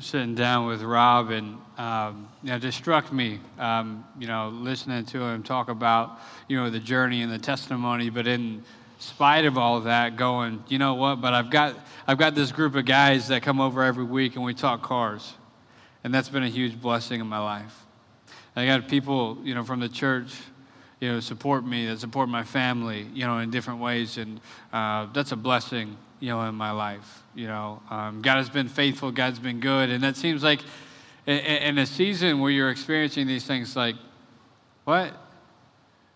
sitting 0.00 0.34
down 0.34 0.66
with 0.66 0.80
Rob, 0.82 1.30
and 1.30 1.58
um, 1.76 2.28
you 2.42 2.48
know, 2.48 2.56
it 2.56 2.60
just 2.60 2.78
struck 2.78 3.12
me, 3.12 3.40
um, 3.58 4.02
you 4.18 4.26
know, 4.26 4.48
listening 4.48 5.04
to 5.04 5.20
him 5.20 5.42
talk 5.42 5.68
about, 5.68 6.18
you 6.48 6.56
know, 6.56 6.70
the 6.70 6.80
journey 6.80 7.20
and 7.20 7.30
the 7.30 7.38
testimony, 7.38 8.08
but 8.08 8.26
in 8.26 8.64
spite 8.98 9.44
of 9.44 9.58
all 9.58 9.82
that, 9.82 10.16
going, 10.16 10.64
you 10.68 10.78
know 10.78 10.94
what? 10.94 11.20
But 11.20 11.34
I've 11.34 11.50
got, 11.50 11.76
I've 12.06 12.16
got 12.16 12.34
this 12.34 12.52
group 12.52 12.74
of 12.74 12.86
guys 12.86 13.28
that 13.28 13.42
come 13.42 13.60
over 13.60 13.82
every 13.82 14.04
week, 14.04 14.34
and 14.34 14.42
we 14.42 14.54
talk 14.54 14.80
cars, 14.80 15.34
and 16.04 16.14
that's 16.14 16.30
been 16.30 16.42
a 16.42 16.48
huge 16.48 16.80
blessing 16.80 17.20
in 17.20 17.26
my 17.26 17.38
life. 17.38 17.82
I 18.58 18.64
got 18.64 18.88
people, 18.88 19.36
you 19.44 19.54
know, 19.54 19.62
from 19.62 19.80
the 19.80 19.90
church, 19.90 20.32
you 21.00 21.12
know, 21.12 21.20
support 21.20 21.66
me, 21.66 21.86
that 21.86 22.00
support 22.00 22.28
my 22.28 22.44
family, 22.44 23.06
you 23.12 23.26
know, 23.26 23.38
in 23.38 23.50
different 23.50 23.80
ways, 23.80 24.16
and 24.16 24.40
uh, 24.72 25.06
that's 25.12 25.32
a 25.32 25.36
blessing, 25.36 25.96
you 26.20 26.28
know, 26.30 26.40
in 26.42 26.54
my 26.54 26.70
life. 26.70 27.22
You 27.34 27.48
know, 27.48 27.82
um, 27.90 28.22
God 28.22 28.36
has 28.36 28.48
been 28.48 28.68
faithful, 28.68 29.10
God's 29.12 29.38
been 29.38 29.60
good, 29.60 29.90
and 29.90 30.02
that 30.02 30.16
seems 30.16 30.42
like 30.42 30.60
in, 31.26 31.38
in 31.38 31.78
a 31.78 31.86
season 31.86 32.40
where 32.40 32.50
you're 32.50 32.70
experiencing 32.70 33.26
these 33.26 33.44
things, 33.44 33.76
like, 33.76 33.96
what? 34.84 35.12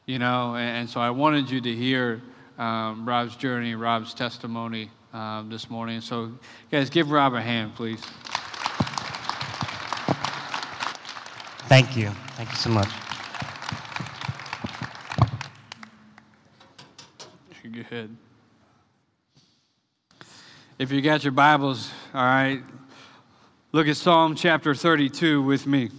You 0.07 0.19
know, 0.19 0.55
and, 0.55 0.79
and 0.79 0.91
so 0.91 1.01
I 1.01 1.11
wanted 1.11 1.51
you 1.51 1.61
to 1.61 1.75
hear 1.75 2.23
um, 2.59 3.07
Rob's 3.07 3.37
journey, 3.37 3.75
Rob's 3.75 4.15
testimony 4.15 4.91
um, 5.13 5.51
this 5.51 5.69
morning. 5.69 6.01
So, 6.01 6.33
guys, 6.71 6.89
give 6.89 7.11
Rob 7.11 7.35
a 7.35 7.43
hand, 7.43 7.75
please. 7.75 8.01
Thank 11.69 11.97
you. 11.97 12.09
Thank 12.37 12.51
you 12.51 12.57
so 12.57 12.71
much. 12.71 12.89
Good. 17.91 18.17
If 20.79 20.93
you 20.93 21.03
got 21.03 21.25
your 21.25 21.33
Bibles, 21.33 21.91
all 22.15 22.23
right, 22.23 22.63
look 23.73 23.89
at 23.89 23.97
Psalm 23.97 24.37
chapter 24.37 24.77
32 24.77 25.43
with 25.43 25.67
me. 25.67 25.91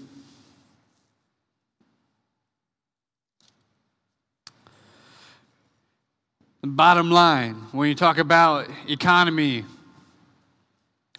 The 6.62 6.67
bottom 6.67 7.12
line, 7.12 7.55
when 7.74 7.89
you 7.89 7.95
talk 7.95 8.19
about 8.19 8.69
economy, 8.88 9.65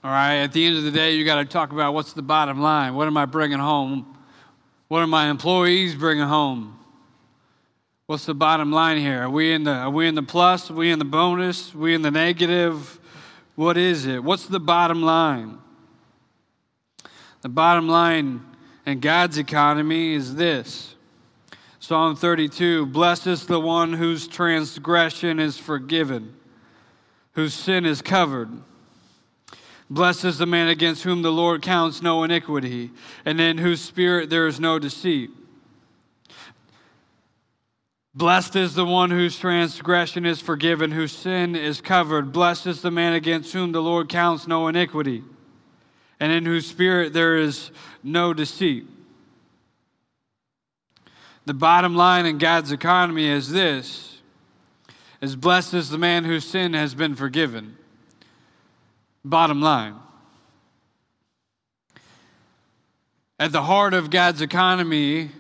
all 0.03 0.11
right, 0.11 0.37
at 0.37 0.55
the 0.55 0.65
end 0.65 0.79
of 0.79 0.85
the 0.85 0.91
day, 0.91 1.17
you 1.17 1.27
got 1.27 1.35
to 1.35 1.45
talk 1.45 1.73
about 1.73 1.93
what's 1.93 2.15
the 2.15 2.23
bottom 2.23 2.63
line. 2.63 2.95
What 2.95 3.09
am 3.09 3.19
I 3.19 3.27
bringing 3.27 3.59
home? 3.59 4.17
What 4.89 5.03
are 5.03 5.07
my 5.07 5.29
employees 5.29 5.95
bringing 5.95 6.25
home? 6.25 6.82
What's 8.13 8.27
the 8.27 8.35
bottom 8.35 8.71
line 8.71 8.99
here? 8.99 9.23
Are 9.23 9.31
we 9.31 9.55
in 9.55 9.65
the 9.65 9.73
are 9.73 9.89
we 9.89 10.07
in 10.07 10.15
the 10.15 10.23
plus? 10.23 10.71
Are 10.71 10.75
we 10.75 10.91
in 10.91 10.99
the 10.99 11.05
bonus? 11.07 11.75
Are 11.75 11.79
we 11.79 11.95
in 11.95 12.03
the 12.03 12.11
negative? 12.11 13.01
What 13.55 13.79
is 13.79 14.05
it? 14.05 14.23
What's 14.23 14.45
the 14.45 14.61
bottom 14.61 15.01
line? 15.03 15.57
The 17.41 17.49
bottom 17.49 17.89
line 17.89 18.45
in 18.85 19.01
God's 19.01 19.39
economy 19.39 20.13
is 20.13 20.35
this. 20.35 20.95
Psalm 21.81 22.15
32 22.15 22.85
Blessed 22.85 23.29
is 23.29 23.47
the 23.47 23.59
one 23.59 23.95
whose 23.95 24.29
transgression 24.29 25.41
is 25.41 25.57
forgiven, 25.57 26.35
whose 27.33 27.55
sin 27.55 27.87
is 27.87 28.03
covered. 28.03 28.51
Blessed 29.89 30.27
is 30.27 30.37
the 30.37 30.45
man 30.45 30.69
against 30.69 31.05
whom 31.05 31.23
the 31.23 31.33
Lord 31.33 31.63
counts 31.63 32.03
no 32.03 32.25
iniquity, 32.25 32.91
and 33.25 33.41
in 33.41 33.57
whose 33.57 33.81
spirit 33.81 34.29
there 34.29 34.47
is 34.47 34.61
no 34.61 34.79
deceit. 34.79 35.31
Blessed 38.15 38.57
is 38.57 38.75
the 38.75 38.85
one 38.85 39.11
whose 39.11 39.39
transgression 39.39 40.27
is 40.27 40.41
forgiven, 40.41 40.91
whose 40.91 41.13
sin 41.13 41.57
is 41.57 41.81
covered. 41.81 42.31
Blessed 42.31 42.67
is 42.67 42.83
the 42.83 42.91
man 42.91 43.15
against 43.15 43.53
whom 43.55 43.73
the 43.73 43.81
Lord 43.81 44.11
counts 44.11 44.47
no 44.47 44.69
iniquity, 44.69 45.25
and 46.21 46.31
in 46.31 46.45
whose 46.45 46.67
spirit 46.67 47.15
there 47.15 47.39
is 47.39 47.71
no 48.03 48.35
deceit. 48.35 48.87
The 51.47 51.55
bottom 51.55 51.97
line 51.97 52.27
in 52.27 52.39
God's 52.39 52.71
economy 52.71 53.27
is 53.27 53.51
this 53.51 54.21
is 55.23 55.37
blessed 55.37 55.75
is 55.75 55.89
the 55.89 55.99
man 55.99 56.25
whose 56.25 56.45
sin 56.45 56.75
has 56.75 56.95
been 56.95 57.15
forgiven. 57.15 57.79
Bottom 59.25 59.63
line. 59.63 59.95
At 63.39 63.53
the 63.53 63.63
heart 63.63 63.95
of 63.95 64.11
God's 64.11 64.41
economy 64.41 65.31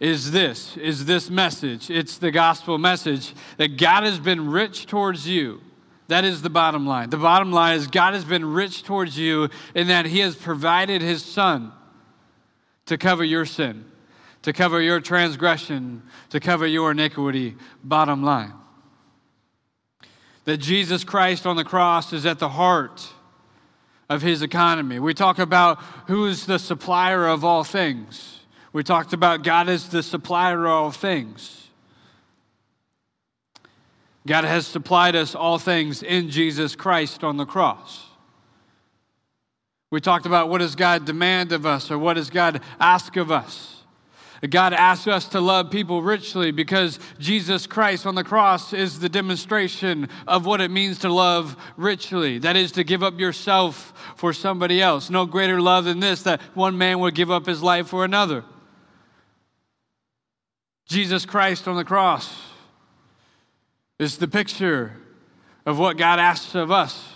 is 0.00 0.30
this 0.30 0.76
is 0.76 1.06
this 1.06 1.28
message. 1.28 1.90
It's 1.90 2.18
the 2.18 2.30
gospel 2.30 2.78
message 2.78 3.34
that 3.56 3.76
God 3.76 4.04
has 4.04 4.18
been 4.18 4.50
rich 4.50 4.86
towards 4.86 5.26
you. 5.26 5.60
That 6.08 6.24
is 6.24 6.40
the 6.40 6.50
bottom 6.50 6.86
line. 6.86 7.10
The 7.10 7.18
bottom 7.18 7.52
line 7.52 7.76
is 7.76 7.86
God 7.86 8.14
has 8.14 8.24
been 8.24 8.44
rich 8.44 8.82
towards 8.82 9.18
you 9.18 9.50
in 9.74 9.88
that 9.88 10.06
he 10.06 10.20
has 10.20 10.36
provided 10.36 11.02
his 11.02 11.22
son 11.22 11.72
to 12.86 12.96
cover 12.96 13.24
your 13.24 13.44
sin, 13.44 13.84
to 14.42 14.52
cover 14.52 14.80
your 14.80 15.00
transgression, 15.00 16.02
to 16.30 16.40
cover 16.40 16.66
your 16.66 16.92
iniquity. 16.92 17.56
Bottom 17.84 18.22
line. 18.22 18.54
That 20.44 20.58
Jesus 20.58 21.04
Christ 21.04 21.44
on 21.44 21.56
the 21.56 21.64
cross 21.64 22.14
is 22.14 22.24
at 22.24 22.38
the 22.38 22.48
heart 22.48 23.06
of 24.08 24.22
his 24.22 24.40
economy. 24.40 24.98
We 24.98 25.12
talk 25.12 25.38
about 25.38 25.82
who 26.06 26.24
is 26.24 26.46
the 26.46 26.58
supplier 26.58 27.26
of 27.26 27.44
all 27.44 27.64
things. 27.64 28.37
We 28.72 28.82
talked 28.82 29.12
about 29.12 29.42
God 29.42 29.68
is 29.68 29.88
the 29.88 30.02
supplier 30.02 30.66
of 30.66 30.70
all 30.70 30.90
things. 30.90 31.68
God 34.26 34.44
has 34.44 34.66
supplied 34.66 35.16
us 35.16 35.34
all 35.34 35.58
things 35.58 36.02
in 36.02 36.28
Jesus 36.28 36.76
Christ 36.76 37.24
on 37.24 37.38
the 37.38 37.46
cross. 37.46 38.04
We 39.90 40.02
talked 40.02 40.26
about 40.26 40.50
what 40.50 40.58
does 40.58 40.74
God 40.76 41.06
demand 41.06 41.50
of 41.52 41.64
us 41.64 41.90
or 41.90 41.98
what 41.98 42.14
does 42.14 42.28
God 42.28 42.60
ask 42.78 43.16
of 43.16 43.32
us. 43.32 43.76
God 44.50 44.72
asks 44.72 45.08
us 45.08 45.26
to 45.30 45.40
love 45.40 45.70
people 45.70 46.02
richly 46.02 46.52
because 46.52 47.00
Jesus 47.18 47.66
Christ 47.66 48.06
on 48.06 48.14
the 48.14 48.22
cross 48.22 48.72
is 48.72 49.00
the 49.00 49.08
demonstration 49.08 50.08
of 50.28 50.46
what 50.46 50.60
it 50.60 50.70
means 50.70 51.00
to 51.00 51.12
love 51.12 51.56
richly. 51.76 52.38
That 52.38 52.54
is 52.54 52.70
to 52.72 52.84
give 52.84 53.02
up 53.02 53.18
yourself 53.18 53.92
for 54.14 54.32
somebody 54.32 54.80
else. 54.80 55.10
No 55.10 55.26
greater 55.26 55.60
love 55.60 55.86
than 55.86 55.98
this 55.98 56.22
that 56.22 56.40
one 56.54 56.78
man 56.78 57.00
would 57.00 57.16
give 57.16 57.30
up 57.30 57.46
his 57.46 57.62
life 57.62 57.88
for 57.88 58.04
another. 58.04 58.44
Jesus 60.88 61.26
Christ 61.26 61.68
on 61.68 61.76
the 61.76 61.84
cross 61.84 62.34
is 63.98 64.16
the 64.16 64.26
picture 64.26 64.92
of 65.66 65.78
what 65.78 65.98
God 65.98 66.18
asks 66.18 66.54
of 66.54 66.70
us. 66.70 67.12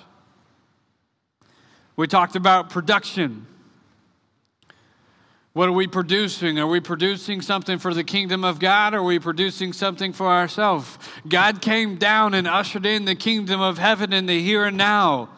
We 1.96 2.06
talked 2.06 2.36
about 2.36 2.68
production. 2.68 3.46
What 5.54 5.70
are 5.70 5.72
we 5.72 5.86
producing? 5.86 6.58
Are 6.58 6.66
we 6.66 6.80
producing 6.80 7.40
something 7.40 7.78
for 7.78 7.94
the 7.94 8.04
kingdom 8.04 8.44
of 8.44 8.58
God 8.58 8.92
or 8.92 8.98
are 8.98 9.02
we 9.02 9.18
producing 9.18 9.72
something 9.72 10.12
for 10.12 10.26
ourselves? 10.26 10.98
God 11.26 11.62
came 11.62 11.96
down 11.96 12.34
and 12.34 12.46
ushered 12.46 12.84
in 12.84 13.06
the 13.06 13.14
kingdom 13.14 13.60
of 13.62 13.78
heaven 13.78 14.12
in 14.12 14.26
the 14.26 14.42
here 14.42 14.64
and 14.66 14.76
now 14.76 15.30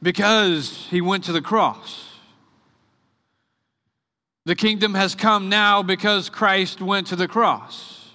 because 0.00 0.86
he 0.90 1.00
went 1.00 1.24
to 1.24 1.32
the 1.32 1.42
cross. 1.42 2.05
The 4.46 4.54
kingdom 4.54 4.94
has 4.94 5.16
come 5.16 5.48
now 5.48 5.82
because 5.82 6.30
Christ 6.30 6.80
went 6.80 7.08
to 7.08 7.16
the 7.16 7.26
cross. 7.26 8.14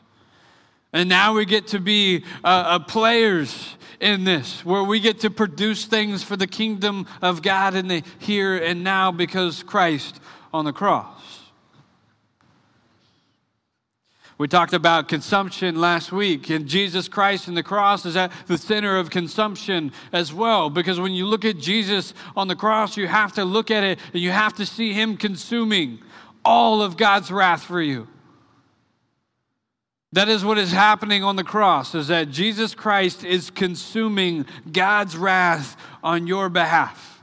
And 0.94 1.10
now 1.10 1.34
we 1.34 1.44
get 1.44 1.68
to 1.68 1.80
be 1.80 2.24
uh, 2.42 2.48
uh, 2.48 2.80
players 2.80 3.76
in 4.00 4.24
this, 4.24 4.64
where 4.64 4.82
we 4.84 5.02
get 5.02 5.20
to 5.20 5.30
produce 5.30 5.86
things 5.86 6.24
for 6.24 6.38
the 6.38 6.48
kingdom 6.48 7.06
of 7.22 7.42
God 7.42 7.76
in 7.76 7.90
the 7.90 8.04
here 8.18 8.56
and 8.56 8.82
now 8.82 9.12
because 9.12 9.62
Christ 9.62 10.22
on 10.54 10.64
the 10.64 10.72
cross. 10.72 11.10
We 14.38 14.48
talked 14.48 14.74
about 14.74 15.10
consumption 15.10 15.82
last 15.82 16.14
week, 16.14 16.50
and 16.50 16.66
Jesus 16.66 17.10
Christ 17.10 17.50
and 17.50 17.58
the 17.58 17.62
cross 17.62 18.06
is 18.06 18.16
at 18.16 18.32
the 18.48 18.58
center 18.58 18.98
of 18.98 19.10
consumption 19.10 19.92
as 20.14 20.34
well. 20.34 20.70
Because 20.70 20.98
when 20.98 21.12
you 21.12 21.26
look 21.26 21.44
at 21.44 21.58
Jesus 21.58 22.14
on 22.38 22.48
the 22.48 22.56
cross, 22.56 22.96
you 22.96 23.08
have 23.08 23.34
to 23.34 23.44
look 23.44 23.70
at 23.70 23.84
it 23.84 24.00
and 24.14 24.22
you 24.22 24.32
have 24.32 24.54
to 24.56 24.66
see 24.66 24.94
Him 24.94 25.18
consuming 25.18 26.00
all 26.44 26.82
of 26.82 26.98
God's 26.98 27.32
wrath 27.32 27.64
for 27.64 27.82
you. 27.82 28.08
That 30.14 30.28
is 30.28 30.44
what 30.44 30.58
is 30.58 30.72
happening 30.72 31.24
on 31.24 31.38
the 31.38 31.44
cross, 31.44 31.96
is 31.96 32.08
that 32.10 32.30
Jesus 32.30 32.76
Christ 32.76 33.24
is 33.24 33.50
consuming 33.50 34.46
God's 34.72 35.16
wrath 35.16 35.78
on 36.04 36.28
your 36.28 36.50
behalf. 36.50 37.22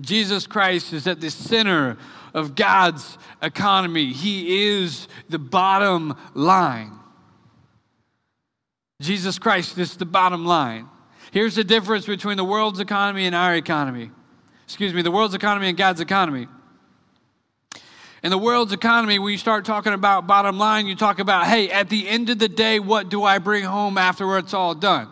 Jesus 0.00 0.46
Christ 0.46 0.92
is 0.92 1.06
at 1.06 1.20
the 1.20 1.30
center 1.30 1.98
of 2.32 2.54
God's 2.54 3.18
economy. 3.42 4.12
He 4.12 4.72
is 4.72 5.06
the 5.28 5.38
bottom 5.38 6.16
line. 6.32 6.98
Jesus 9.00 9.38
Christ 9.38 9.78
is 9.78 9.96
the 9.96 10.06
bottom 10.06 10.46
line. 10.46 10.88
Here's 11.30 11.56
the 11.56 11.64
difference 11.64 12.06
between 12.06 12.36
the 12.36 12.44
world's 12.44 12.80
economy 12.80 13.26
and 13.26 13.34
our 13.34 13.54
economy. 13.54 14.10
Excuse 14.64 14.92
me, 14.92 15.02
the 15.02 15.10
world's 15.10 15.34
economy 15.34 15.68
and 15.68 15.76
God's 15.76 16.00
economy. 16.00 16.48
In 18.22 18.30
the 18.30 18.38
world's 18.38 18.72
economy, 18.72 19.18
when 19.18 19.32
you 19.32 19.38
start 19.38 19.66
talking 19.66 19.92
about 19.92 20.26
bottom 20.26 20.58
line, 20.58 20.86
you 20.86 20.96
talk 20.96 21.18
about, 21.18 21.46
hey, 21.46 21.70
at 21.70 21.90
the 21.90 22.08
end 22.08 22.30
of 22.30 22.38
the 22.38 22.48
day, 22.48 22.80
what 22.80 23.10
do 23.10 23.22
I 23.22 23.38
bring 23.38 23.64
home 23.64 23.98
after 23.98 24.38
it's 24.38 24.54
all 24.54 24.74
done? 24.74 25.08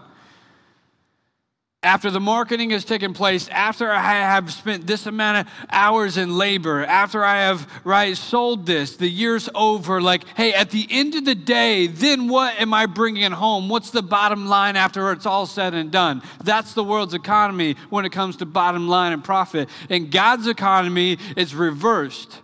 After 1.85 2.13
the 2.13 2.21
marketing 2.21 2.71
has 2.71 2.85
taken 2.85 3.13
place, 3.13 3.49
after 3.49 3.91
I 3.91 4.13
have 4.13 4.53
spent 4.53 4.87
this 4.87 5.07
amount 5.07 5.39
of 5.39 5.53
hours 5.69 6.17
in 6.17 6.39
labor, 6.39 6.85
after 6.85 7.25
I 7.25 7.39
have 7.41 7.69
right 7.83 8.17
sold 8.17 8.67
this, 8.67 8.95
the 8.95 9.09
year's 9.09 9.49
over. 9.53 10.01
Like, 10.01 10.23
hey, 10.37 10.55
at 10.55 10.71
the 10.71 10.87
end 10.89 11.17
of 11.17 11.25
the 11.25 11.35
day, 11.35 11.89
then 11.89 12.29
what 12.29 12.55
am 12.61 12.73
I 12.73 12.87
bringing 12.87 13.33
home? 13.33 13.69
What's 13.69 13.91
the 13.91 14.03
bottom 14.03 14.47
line 14.47 14.77
after 14.77 15.11
it's 15.11 15.27
all 15.27 15.45
said 15.45 15.75
and 15.75 15.91
done? 15.91 16.23
That's 16.45 16.73
the 16.73 16.85
world's 16.85 17.15
economy 17.15 17.75
when 17.91 18.05
it 18.05 18.13
comes 18.13 18.37
to 18.37 18.47
bottom 18.47 18.87
line 18.87 19.13
and 19.13 19.25
profit. 19.25 19.69
In 19.89 20.09
God's 20.09 20.47
economy, 20.47 21.19
it's 21.37 21.53
reversed. 21.53 22.43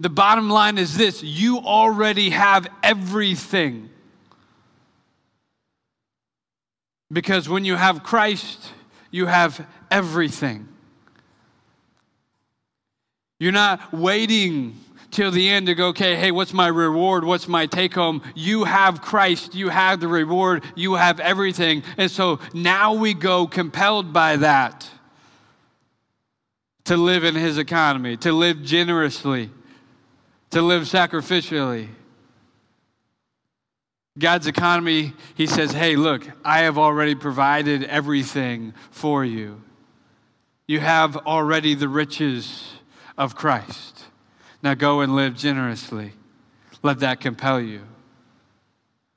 The 0.00 0.10
bottom 0.10 0.50
line 0.50 0.76
is 0.76 0.96
this 0.96 1.22
you 1.22 1.58
already 1.58 2.30
have 2.30 2.66
everything. 2.82 3.90
Because 7.12 7.48
when 7.48 7.64
you 7.64 7.76
have 7.76 8.02
Christ, 8.02 8.70
you 9.10 9.26
have 9.26 9.66
everything. 9.90 10.68
You're 13.38 13.52
not 13.52 13.92
waiting 13.92 14.78
till 15.10 15.30
the 15.30 15.48
end 15.48 15.66
to 15.66 15.74
go, 15.74 15.88
okay, 15.88 16.16
hey, 16.16 16.30
what's 16.30 16.52
my 16.52 16.66
reward? 16.66 17.24
What's 17.24 17.46
my 17.46 17.66
take 17.66 17.94
home? 17.94 18.22
You 18.34 18.64
have 18.64 19.00
Christ, 19.00 19.54
you 19.54 19.68
have 19.68 20.00
the 20.00 20.08
reward, 20.08 20.64
you 20.74 20.94
have 20.94 21.20
everything. 21.20 21.84
And 21.96 22.10
so 22.10 22.40
now 22.52 22.94
we 22.94 23.14
go 23.14 23.46
compelled 23.46 24.12
by 24.12 24.36
that 24.36 24.88
to 26.84 26.96
live 26.96 27.24
in 27.24 27.34
His 27.34 27.58
economy, 27.58 28.16
to 28.18 28.32
live 28.32 28.62
generously 28.62 29.50
to 30.54 30.62
live 30.62 30.84
sacrificially. 30.84 31.88
God's 34.18 34.46
economy, 34.46 35.12
He 35.34 35.46
says, 35.46 35.72
hey, 35.72 35.96
look, 35.96 36.26
I 36.44 36.60
have 36.60 36.78
already 36.78 37.14
provided 37.14 37.84
everything 37.84 38.74
for 38.90 39.24
you. 39.24 39.62
You 40.66 40.80
have 40.80 41.16
already 41.16 41.74
the 41.74 41.88
riches 41.88 42.74
of 43.18 43.34
Christ. 43.34 44.04
Now 44.62 44.74
go 44.74 45.00
and 45.00 45.14
live 45.14 45.36
generously. 45.36 46.12
Let 46.82 47.00
that 47.00 47.20
compel 47.20 47.60
you. 47.60 47.82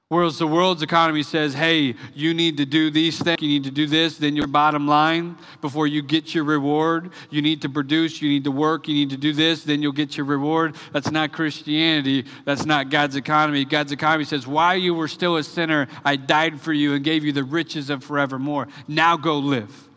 Whereas 0.09 0.37
the 0.37 0.47
world's 0.47 0.81
economy 0.81 1.21
says, 1.21 1.53
hey, 1.53 1.93
you 2.13 2.33
need 2.33 2.55
to 2.57 2.65
do 2.65 2.89
these 2.89 3.21
things, 3.21 3.41
you 3.41 3.49
need 3.49 3.65
to 3.65 3.71
do 3.71 3.87
this, 3.87 4.17
then 4.17 4.37
your 4.37 4.47
bottom 4.47 4.87
line 4.87 5.37
before 5.59 5.85
you 5.85 6.01
get 6.01 6.33
your 6.33 6.45
reward. 6.45 7.11
You 7.29 7.41
need 7.41 7.61
to 7.63 7.69
produce, 7.69 8.21
you 8.21 8.29
need 8.29 8.45
to 8.45 8.51
work, 8.51 8.87
you 8.87 8.93
need 8.93 9.09
to 9.09 9.17
do 9.17 9.33
this, 9.33 9.65
then 9.65 9.81
you'll 9.81 9.91
get 9.91 10.15
your 10.15 10.25
reward. 10.25 10.77
That's 10.93 11.11
not 11.11 11.33
Christianity. 11.33 12.25
That's 12.45 12.65
not 12.65 12.89
God's 12.89 13.17
economy. 13.17 13.65
God's 13.65 13.91
economy 13.91 14.23
says, 14.23 14.47
while 14.47 14.77
you 14.77 14.93
were 14.93 15.09
still 15.09 15.35
a 15.35 15.43
sinner, 15.43 15.89
I 16.05 16.15
died 16.15 16.61
for 16.61 16.71
you 16.71 16.93
and 16.93 17.03
gave 17.03 17.25
you 17.25 17.33
the 17.33 17.43
riches 17.43 17.89
of 17.89 18.01
forevermore. 18.01 18.69
Now 18.87 19.17
go 19.17 19.37
live. 19.39 19.89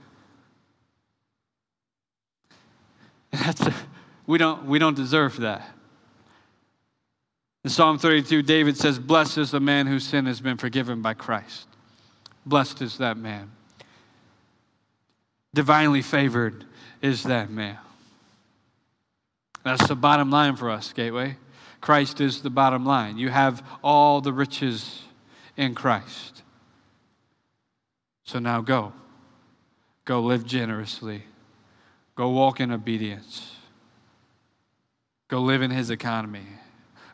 That's 3.30 3.60
a, 3.60 3.72
we 4.26 4.38
don't 4.38 4.66
we 4.66 4.80
don't 4.80 4.96
deserve 4.96 5.36
that. 5.38 5.68
In 7.62 7.70
Psalm 7.70 7.98
32, 7.98 8.42
David 8.42 8.76
says, 8.76 8.98
Blessed 8.98 9.38
is 9.38 9.50
the 9.50 9.60
man 9.60 9.86
whose 9.86 10.06
sin 10.06 10.26
has 10.26 10.40
been 10.40 10.56
forgiven 10.56 11.02
by 11.02 11.14
Christ. 11.14 11.68
Blessed 12.46 12.80
is 12.80 12.98
that 12.98 13.16
man. 13.16 13.50
Divinely 15.52 16.00
favored 16.00 16.64
is 17.02 17.24
that 17.24 17.50
man. 17.50 17.78
That's 19.62 19.86
the 19.88 19.94
bottom 19.94 20.30
line 20.30 20.56
for 20.56 20.70
us, 20.70 20.92
Gateway. 20.92 21.36
Christ 21.80 22.20
is 22.20 22.42
the 22.42 22.50
bottom 22.50 22.84
line. 22.86 23.18
You 23.18 23.28
have 23.28 23.66
all 23.82 24.20
the 24.20 24.32
riches 24.32 25.02
in 25.56 25.74
Christ. 25.74 26.42
So 28.24 28.38
now 28.38 28.60
go. 28.60 28.92
Go 30.04 30.20
live 30.22 30.46
generously. 30.46 31.24
Go 32.14 32.30
walk 32.30 32.60
in 32.60 32.70
obedience. 32.70 33.56
Go 35.28 35.40
live 35.40 35.62
in 35.62 35.70
his 35.70 35.90
economy. 35.90 36.46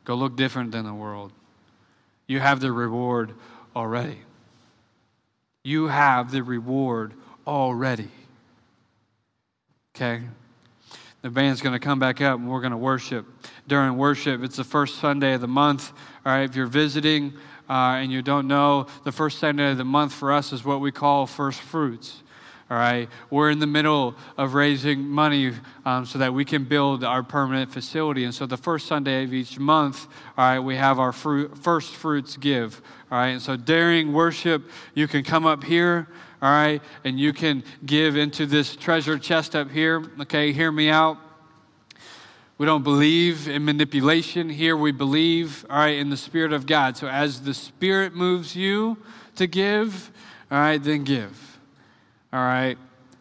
Go 0.06 0.14
look 0.14 0.36
different 0.36 0.70
than 0.70 0.86
the 0.86 0.94
world. 0.94 1.32
You 2.28 2.40
have 2.40 2.60
the 2.60 2.72
reward 2.72 3.34
already. 3.74 4.20
You 5.64 5.88
have 5.88 6.30
the 6.30 6.42
reward 6.42 7.12
already. 7.46 8.08
Okay? 9.94 10.22
The 11.22 11.30
band's 11.30 11.60
going 11.60 11.72
to 11.72 11.80
come 11.80 11.98
back 11.98 12.20
up 12.20 12.38
and 12.38 12.48
we're 12.48 12.60
going 12.60 12.70
to 12.70 12.76
worship. 12.76 13.26
During 13.66 13.96
worship, 13.96 14.44
it's 14.44 14.56
the 14.56 14.64
first 14.64 15.00
Sunday 15.00 15.34
of 15.34 15.40
the 15.40 15.48
month. 15.48 15.92
All 16.24 16.32
right, 16.32 16.42
if 16.42 16.54
you're 16.54 16.66
visiting 16.66 17.32
uh, 17.68 17.98
and 17.98 18.12
you 18.12 18.22
don't 18.22 18.46
know, 18.46 18.86
the 19.02 19.10
first 19.10 19.40
Sunday 19.40 19.72
of 19.72 19.76
the 19.76 19.84
month 19.84 20.12
for 20.12 20.32
us 20.32 20.52
is 20.52 20.64
what 20.64 20.80
we 20.80 20.92
call 20.92 21.26
first 21.26 21.60
fruits. 21.60 22.22
All 22.68 22.76
right, 22.76 23.08
we're 23.30 23.50
in 23.50 23.60
the 23.60 23.66
middle 23.66 24.16
of 24.36 24.54
raising 24.54 25.06
money 25.06 25.52
um, 25.84 26.04
so 26.04 26.18
that 26.18 26.34
we 26.34 26.44
can 26.44 26.64
build 26.64 27.04
our 27.04 27.22
permanent 27.22 27.70
facility. 27.70 28.24
And 28.24 28.34
so 28.34 28.44
the 28.44 28.56
first 28.56 28.88
Sunday 28.88 29.22
of 29.22 29.32
each 29.32 29.56
month, 29.56 30.08
all 30.36 30.44
right, 30.44 30.58
we 30.58 30.74
have 30.74 30.98
our 30.98 31.12
first 31.12 31.94
fruits 31.94 32.36
give. 32.36 32.82
All 33.08 33.18
right, 33.18 33.28
and 33.28 33.40
so 33.40 33.56
during 33.56 34.12
worship, 34.12 34.68
you 34.94 35.06
can 35.06 35.22
come 35.22 35.46
up 35.46 35.62
here, 35.62 36.08
all 36.42 36.50
right, 36.50 36.82
and 37.04 37.20
you 37.20 37.32
can 37.32 37.62
give 37.84 38.16
into 38.16 38.46
this 38.46 38.74
treasure 38.74 39.16
chest 39.16 39.54
up 39.54 39.70
here. 39.70 40.04
Okay, 40.22 40.50
hear 40.50 40.72
me 40.72 40.90
out. 40.90 41.18
We 42.58 42.66
don't 42.66 42.82
believe 42.82 43.46
in 43.48 43.64
manipulation 43.64 44.48
here. 44.48 44.76
We 44.76 44.90
believe, 44.90 45.64
all 45.70 45.78
right, 45.78 45.98
in 45.98 46.10
the 46.10 46.16
Spirit 46.16 46.52
of 46.52 46.66
God. 46.66 46.96
So 46.96 47.06
as 47.06 47.42
the 47.42 47.54
Spirit 47.54 48.16
moves 48.16 48.56
you 48.56 48.96
to 49.36 49.46
give, 49.46 50.10
all 50.50 50.58
right, 50.58 50.82
then 50.82 51.04
give 51.04 51.55
all 52.36 52.44
right? 52.44 52.76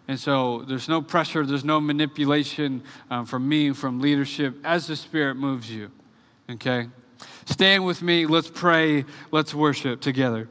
And 0.10 0.20
so 0.20 0.64
there's 0.68 0.90
no 0.90 1.02
pressure, 1.02 1.46
there's 1.46 1.64
no 1.64 1.80
manipulation 1.80 2.84
um, 3.10 3.26
from 3.26 3.48
me, 3.48 3.72
from 3.72 4.02
leadership, 4.02 4.58
as 4.64 4.88
the 4.88 4.96
Spirit 4.96 5.36
moves 5.36 5.72
you, 5.72 5.90
okay? 6.50 6.90
Stand 7.46 7.86
with 7.86 8.02
me, 8.02 8.26
let's 8.26 8.50
pray, 8.50 9.06
let's 9.32 9.54
worship 9.54 10.02
together. 10.02 10.50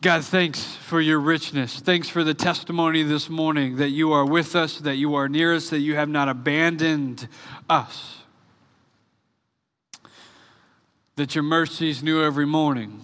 God, 0.00 0.24
thanks 0.24 0.64
for 0.64 1.02
your 1.02 1.18
richness. 1.18 1.80
Thanks 1.80 2.08
for 2.08 2.24
the 2.24 2.32
testimony 2.32 3.02
this 3.02 3.28
morning 3.28 3.76
that 3.76 3.90
you 3.90 4.12
are 4.12 4.24
with 4.24 4.56
us, 4.56 4.78
that 4.78 4.96
you 4.96 5.16
are 5.16 5.28
near 5.28 5.54
us, 5.54 5.68
that 5.68 5.80
you 5.80 5.96
have 5.96 6.08
not 6.08 6.30
abandoned 6.30 7.28
us, 7.68 8.22
that 11.16 11.34
your 11.34 11.44
mercies 11.44 12.02
new 12.02 12.24
every 12.24 12.46
morning 12.46 13.02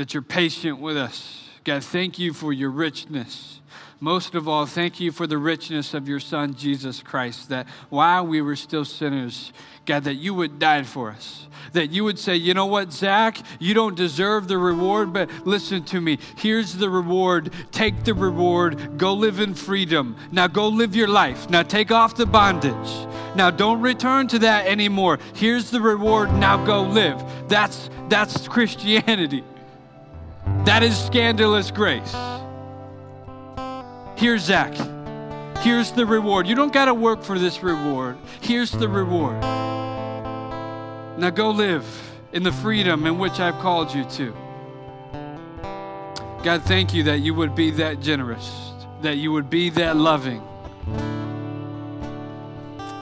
that 0.00 0.14
you're 0.14 0.22
patient 0.22 0.80
with 0.80 0.96
us. 0.96 1.50
God, 1.62 1.84
thank 1.84 2.18
you 2.18 2.32
for 2.32 2.54
your 2.54 2.70
richness. 2.70 3.60
Most 4.00 4.34
of 4.34 4.48
all, 4.48 4.64
thank 4.64 4.98
you 4.98 5.12
for 5.12 5.26
the 5.26 5.36
richness 5.36 5.92
of 5.92 6.08
your 6.08 6.20
Son, 6.20 6.54
Jesus 6.54 7.02
Christ, 7.02 7.50
that 7.50 7.66
while 7.90 8.26
we 8.26 8.40
were 8.40 8.56
still 8.56 8.86
sinners, 8.86 9.52
God, 9.84 10.04
that 10.04 10.14
you 10.14 10.32
would 10.32 10.58
die 10.58 10.84
for 10.84 11.10
us. 11.10 11.46
That 11.74 11.90
you 11.90 12.04
would 12.04 12.18
say, 12.18 12.34
you 12.34 12.54
know 12.54 12.64
what, 12.64 12.94
Zach, 12.94 13.42
you 13.58 13.74
don't 13.74 13.94
deserve 13.94 14.48
the 14.48 14.56
reward, 14.56 15.12
but 15.12 15.28
listen 15.46 15.84
to 15.84 16.00
me. 16.00 16.18
Here's 16.38 16.76
the 16.76 16.88
reward. 16.88 17.52
Take 17.70 18.04
the 18.04 18.14
reward. 18.14 18.96
Go 18.96 19.12
live 19.12 19.38
in 19.38 19.52
freedom. 19.52 20.16
Now 20.32 20.46
go 20.46 20.68
live 20.68 20.96
your 20.96 21.08
life. 21.08 21.50
Now 21.50 21.62
take 21.62 21.92
off 21.92 22.16
the 22.16 22.24
bondage. 22.24 23.06
Now 23.36 23.50
don't 23.50 23.82
return 23.82 24.28
to 24.28 24.38
that 24.38 24.66
anymore. 24.66 25.18
Here's 25.34 25.70
the 25.70 25.82
reward. 25.82 26.32
Now 26.32 26.64
go 26.64 26.84
live. 26.84 27.22
That's 27.50 27.90
that's 28.08 28.48
Christianity. 28.48 29.44
That 30.64 30.82
is 30.82 30.98
scandalous 30.98 31.70
grace. 31.70 32.14
Here's 34.16 34.42
Zach. 34.42 34.74
Here's 35.58 35.92
the 35.92 36.06
reward. 36.06 36.46
You 36.46 36.54
don't 36.54 36.72
got 36.72 36.86
to 36.86 36.94
work 36.94 37.22
for 37.22 37.38
this 37.38 37.62
reward. 37.62 38.16
Here's 38.40 38.70
the 38.70 38.88
reward. 38.88 39.40
Now 41.18 41.30
go 41.30 41.50
live 41.50 41.84
in 42.32 42.42
the 42.42 42.52
freedom 42.52 43.06
in 43.06 43.18
which 43.18 43.40
I've 43.40 43.58
called 43.60 43.94
you 43.94 44.04
to. 44.04 44.34
God, 46.42 46.62
thank 46.62 46.94
you 46.94 47.02
that 47.02 47.18
you 47.18 47.34
would 47.34 47.54
be 47.54 47.70
that 47.72 48.00
generous, 48.00 48.72
that 49.02 49.18
you 49.18 49.32
would 49.32 49.50
be 49.50 49.68
that 49.70 49.96
loving. 49.96 50.42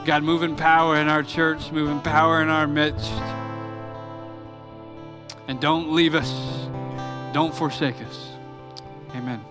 God, 0.04 0.22
move 0.24 0.42
in 0.42 0.56
power 0.56 0.96
in 0.96 1.06
our 1.06 1.22
church, 1.22 1.70
move 1.70 1.90
in 1.90 2.00
power 2.00 2.42
in 2.42 2.48
our 2.48 2.66
midst. 2.66 3.12
And 5.46 5.60
don't 5.60 5.92
leave 5.92 6.14
us, 6.16 6.30
don't 7.32 7.54
forsake 7.54 8.00
us. 8.02 8.32
Amen. 9.14 9.48